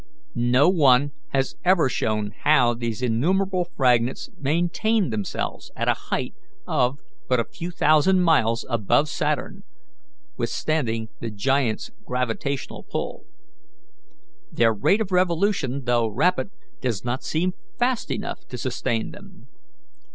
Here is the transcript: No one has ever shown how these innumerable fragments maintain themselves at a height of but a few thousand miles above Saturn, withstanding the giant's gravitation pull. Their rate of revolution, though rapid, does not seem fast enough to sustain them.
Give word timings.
No 0.33 0.67
one 0.67 1.11
has 1.29 1.55
ever 1.63 1.87
shown 1.87 2.31
how 2.39 2.73
these 2.73 3.03
innumerable 3.03 3.65
fragments 3.77 4.31
maintain 4.35 5.11
themselves 5.11 5.69
at 5.75 5.87
a 5.87 5.93
height 6.09 6.33
of 6.65 7.01
but 7.29 7.39
a 7.39 7.45
few 7.45 7.69
thousand 7.69 8.21
miles 8.23 8.65
above 8.67 9.07
Saturn, 9.09 9.61
withstanding 10.37 11.09
the 11.19 11.29
giant's 11.29 11.91
gravitation 12.03 12.81
pull. 12.89 13.27
Their 14.51 14.73
rate 14.73 15.01
of 15.01 15.11
revolution, 15.11 15.83
though 15.83 16.07
rapid, 16.07 16.49
does 16.81 17.05
not 17.05 17.23
seem 17.23 17.53
fast 17.77 18.09
enough 18.09 18.47
to 18.47 18.57
sustain 18.57 19.11
them. 19.11 19.49